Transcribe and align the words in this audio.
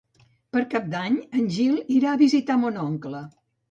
Per 0.55 0.63
Cap 0.71 0.87
d'Any 0.95 1.21
en 1.43 1.53
Gil 1.59 1.79
irà 2.01 2.17
a 2.17 2.23
visitar 2.27 2.61
mon 2.67 2.85
oncle. 2.91 3.27